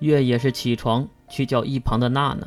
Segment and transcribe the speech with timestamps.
[0.00, 2.46] 月也是起床去叫一旁的娜娜。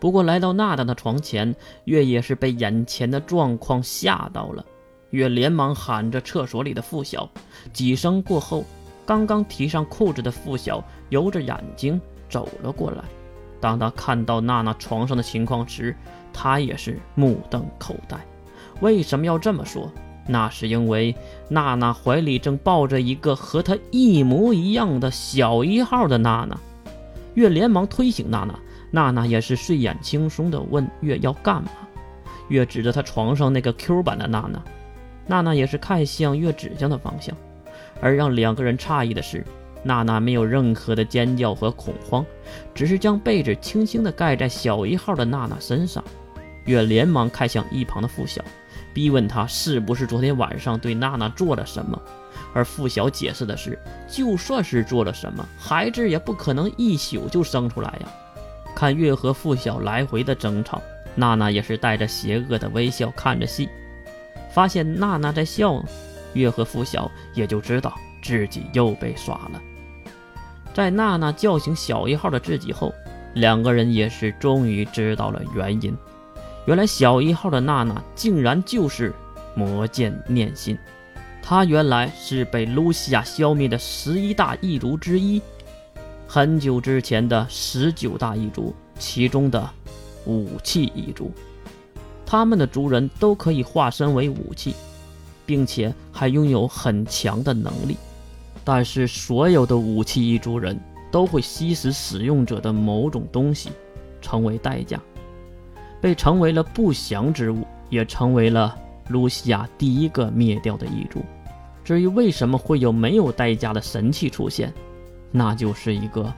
[0.00, 1.54] 不过来到娜娜的床前，
[1.84, 4.64] 月也是被眼前的状况吓到了。
[5.10, 7.28] 月连忙喊着厕所里的付晓，
[7.72, 8.64] 几声过后，
[9.06, 13.04] 刚刚提上裤子的付晓揉着眼睛走了过来。
[13.60, 15.96] 当他看到娜娜床上的情况时，
[16.32, 18.18] 他也是目瞪口呆。
[18.80, 19.90] 为什么要这么说？
[20.26, 21.14] 那是因为
[21.48, 26.58] 娜娜怀里正抱着一个和她一模一样的小一号的娜娜。
[27.34, 28.58] 月连忙推醒娜娜，
[28.90, 31.70] 娜娜也是睡眼惺忪的问月要干嘛。
[32.48, 34.62] 月指着她床上那个 Q 版的娜娜，
[35.26, 37.36] 娜娜也是看向月指向的方向。
[38.00, 39.44] 而让两个人诧异的是，
[39.82, 42.24] 娜娜没有任何的尖叫和恐慌，
[42.74, 46.02] 只是将被子轻轻的盖在小一号的娜娜身上。
[46.66, 48.42] 月连忙看向一旁的付晓。
[48.94, 52.00] 逼问他是不是昨天晚上对娜娜做了什么，
[52.54, 53.76] 而付晓解释的是，
[54.08, 58.08] 就算是做了什么，孩子也不可能一宿就生出来呀。
[58.74, 60.80] 看月和付晓来回的争吵，
[61.16, 63.68] 娜娜也是带着邪恶的微笑看着戏，
[64.52, 65.84] 发现娜娜在笑，
[66.32, 67.92] 月和付晓也就知道
[68.22, 69.60] 自己又被耍了。
[70.72, 72.92] 在娜娜叫醒小一号的自己后，
[73.34, 75.96] 两个人也是终于知道了原因。
[76.66, 79.12] 原来小一号的娜娜竟然就是
[79.54, 80.78] 魔剑念心，
[81.42, 85.42] 她原来是被露西亚消灭的十一大异族之一，
[86.26, 89.68] 很久之前的十九大异族其中的
[90.24, 91.30] 武器异族，
[92.24, 94.74] 他们的族人都可以化身为武器，
[95.44, 97.98] 并且还拥有很强的能力，
[98.64, 100.80] 但是所有的武器异族人
[101.12, 103.68] 都会吸食使用者的某种东西，
[104.22, 104.98] 成为代价。
[106.04, 108.76] 被成为了不祥之物，也成为了
[109.08, 111.24] 露西亚第一个灭掉的异族。
[111.82, 114.70] 至于为什么会有没有代价的神器出现，
[115.30, 116.30] 那就是一个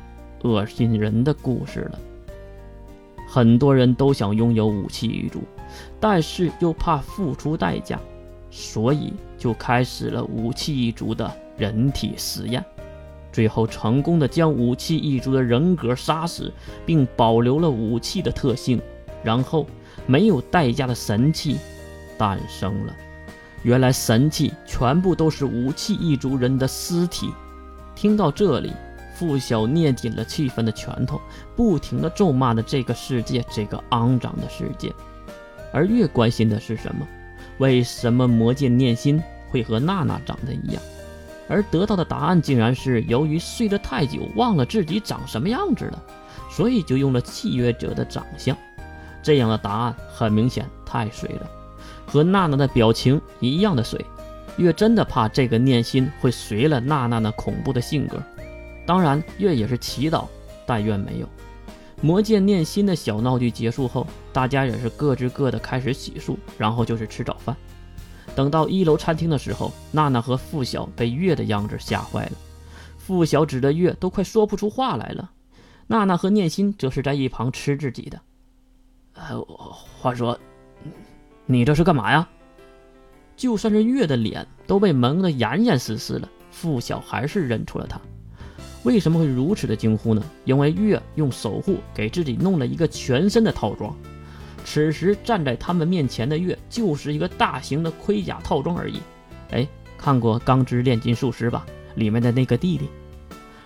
[0.44, 1.98] 恶心人的故事了。
[3.28, 5.40] 很多人都想拥有武器一族，
[5.98, 7.98] 但是又怕付出代价，
[8.52, 12.64] 所以就开始了武器一族的人体实验，
[13.32, 16.52] 最后成功的将武器一族的人格杀死，
[16.86, 18.80] 并保留了武器的特性。
[19.26, 19.66] 然后，
[20.06, 21.58] 没有代价的神器
[22.16, 22.94] 诞生了。
[23.64, 27.32] 原来神器全部都是武器一族人的尸体。
[27.96, 28.72] 听到这里，
[29.16, 31.20] 付晓捏紧了气愤的拳头，
[31.56, 34.94] 不停地咒骂着这个世界，这个肮脏的世界。
[35.72, 37.04] 而越关心的是什么？
[37.58, 40.80] 为什么魔剑念心会和娜娜长得一样？
[41.48, 46.00] 而得到的答案竟然是由于睡得太久，忘了自己长什么样子了，
[46.48, 48.56] 所以就用了契约者的长相。
[49.26, 51.50] 这样的答案很明显太水了，
[52.06, 54.06] 和娜娜的表情一样的水。
[54.56, 58.22] 月真的怕这个念心会随了娜娜那恐怖的性格。
[58.86, 60.26] 当然，月也是祈祷，
[60.64, 61.28] 但愿没有。
[62.00, 67.56] 魔界念心的小闹剧结束后，大家也是各自各的开始洗漱，然后就是吃早饭。
[68.36, 72.32] 等到一楼餐厅的时候，娜娜和付晓被月的样子吓坏了。
[72.96, 75.32] 付晓指着月都快说不出话来了，
[75.88, 78.20] 娜娜和念心则是在一旁吃自己的。
[79.16, 79.40] 呃，
[79.98, 80.38] 话说，
[81.46, 82.28] 你这是干嘛呀？
[83.36, 88.00] 就算是月的脸都被蒙得严严实实了，付晓还是认出了他。
[88.82, 90.22] 为什么会如此的惊呼呢？
[90.44, 93.94] 因为月用守护给自己弄了一个全身的套装。
[94.64, 99.00] 此时站在他们面前的月就是一个大型的盔甲套装而已。
[99.50, 99.66] 哎，
[99.98, 101.66] 看过《钢之炼金术师》吧？
[101.94, 102.88] 里面的那个弟弟。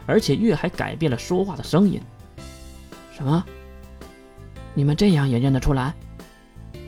[0.07, 2.01] 而且月还改变了说话的声音。
[3.13, 3.45] 什么？
[4.75, 5.95] 你们这样也认得出来？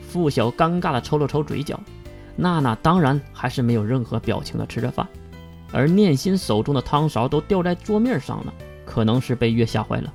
[0.01, 1.79] 付晓尴尬的抽了抽嘴角，
[2.35, 5.07] 娜娜当然还是没有任何表情的吃着饭，
[5.71, 8.53] 而念心手中的汤勺都掉在桌面上了，
[8.85, 10.13] 可能是被月吓坏了。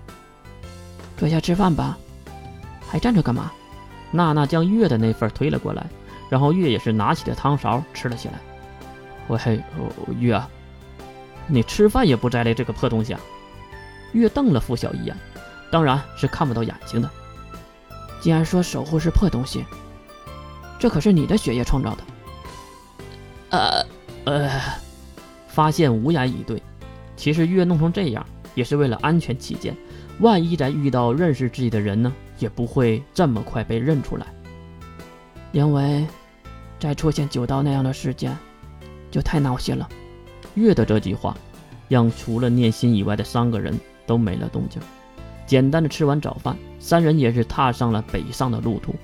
[1.16, 1.98] 坐下吃饭吧，
[2.86, 3.50] 还站着干嘛？
[4.12, 5.84] 娜娜将月的那份推了过来，
[6.30, 8.34] 然后月也是拿起了汤勺吃了起来。
[9.26, 9.62] 喂，
[10.18, 10.40] 月，
[11.48, 13.20] 你吃饭也不摘来这个破东西啊？
[14.12, 15.16] 月瞪了付晓一眼，
[15.70, 17.10] 当然是看不到眼睛的。
[18.20, 19.64] 竟然说守护是破东西，
[20.78, 22.04] 这可是你的血液创造的。
[23.50, 23.86] 呃
[24.24, 24.50] 呃，
[25.48, 26.62] 发现无言以对。
[27.16, 28.24] 其实月弄成这样
[28.54, 29.76] 也是为了安全起见，
[30.20, 34.26] 万一再遇到认识自己的人呢，也不会这么快被认出来。
[35.50, 36.06] 因为
[36.78, 38.36] 再出现九刀那样的事件，
[39.10, 39.88] 就太闹心了。
[40.54, 41.36] 月的这句话，
[41.88, 44.80] 让除了念心以外的三个人都没了动静。
[45.48, 48.94] 简单的吃完早饭，三人也是踏上了北上的路途。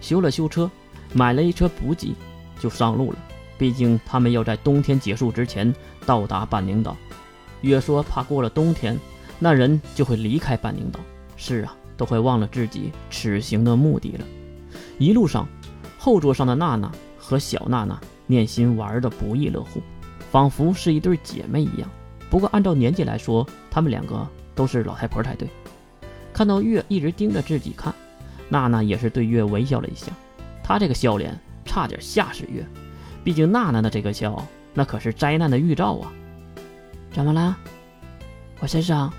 [0.00, 0.68] 修了修车，
[1.14, 2.14] 买了一车补给，
[2.58, 3.18] 就上路了。
[3.56, 5.72] 毕竟他们要在冬天结束之前
[6.04, 6.96] 到达半宁岛。
[7.60, 8.98] 越说怕过了冬天，
[9.38, 10.98] 那人就会离开半宁岛。
[11.36, 14.24] 是啊，都会忘了自己此行的目的了。
[14.98, 15.46] 一路上，
[15.96, 19.80] 后座上的娜娜和小娜娜念心玩的不亦乐乎，
[20.32, 21.88] 仿佛是一对姐妹一样。
[22.28, 24.26] 不过按照年纪来说，她们两个
[24.58, 25.48] 都是老太婆才对。
[26.32, 27.94] 看到月一直盯着自己看，
[28.48, 30.10] 娜娜也是对月微笑了一下。
[30.64, 32.66] 她这个笑脸差点吓死月，
[33.22, 34.44] 毕竟娜娜的这个笑，
[34.74, 36.12] 那可是灾难的预兆啊！
[37.12, 37.56] 怎么了？
[38.58, 39.12] 我身上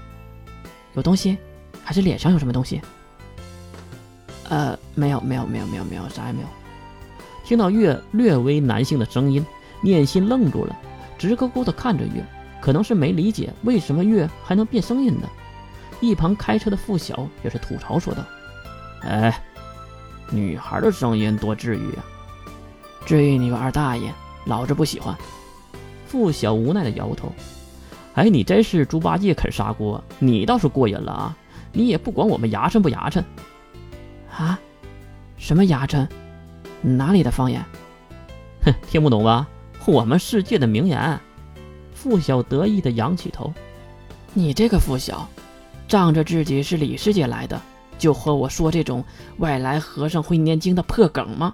[0.93, 1.37] 有东西？
[1.85, 2.81] 还是脸上有什么东西？
[4.49, 6.47] 呃，没有，没有，没有，没有，没有，啥也没有。
[7.45, 9.43] 听到月略微男性的声音，
[9.81, 10.77] 念心愣住了，
[11.17, 12.23] 直勾勾的看着月，
[12.61, 15.27] 可能是没理解为什么月还能变声音呢。
[16.01, 18.23] 一旁开车的付晓也是吐槽说道
[19.03, 19.41] ：“哎，
[20.31, 22.03] 女孩的声音多治愈啊！
[23.05, 24.11] 至于你个二大爷，
[24.45, 25.15] 老子不喜欢。”
[26.07, 27.31] 付晓无奈的摇头
[28.15, 31.37] ：“哎，你真是猪八戒啃砂锅，你倒是过瘾了啊！”
[31.71, 33.23] 你也不管我们牙碜不牙碜，
[34.35, 34.59] 啊？
[35.37, 36.07] 什么牙碜？
[36.81, 37.63] 哪里的方言？
[38.65, 39.47] 哼，听不懂吧？
[39.85, 41.19] 我们世界的名言。
[42.01, 43.53] 付晓得意的仰起头。
[44.33, 45.27] 你这个付晓，
[45.85, 47.61] 仗着自己是李师姐来的，
[47.97, 49.03] 就和我说这种
[49.39, 51.53] 外来和尚会念经的破梗吗？